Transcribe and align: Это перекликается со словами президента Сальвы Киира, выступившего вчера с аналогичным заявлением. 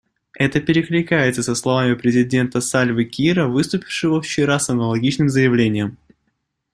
Это 0.33 0.59
перекликается 0.59 1.43
со 1.43 1.53
словами 1.53 1.93
президента 1.93 2.59
Сальвы 2.59 3.05
Киира, 3.05 3.45
выступившего 3.47 4.19
вчера 4.19 4.57
с 4.57 4.67
аналогичным 4.71 5.29
заявлением. 5.29 5.99